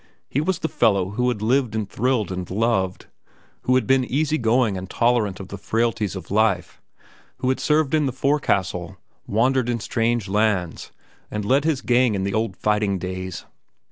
[0.27, 3.05] He was the fellow who had lived and thrilled and loved;
[3.65, 6.81] who had been easy going and tolerant of the frailties of life;
[7.37, 10.91] who had served in the forecastle, wandered in strange lands,
[11.29, 13.45] and led his gang in the old fighting days.